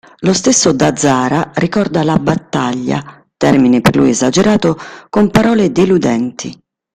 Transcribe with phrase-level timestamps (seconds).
[0.21, 4.75] Lo stesso Da Zara ricorda la “battaglia”, termine per lui esagerato,
[5.11, 6.59] con parole deludenti.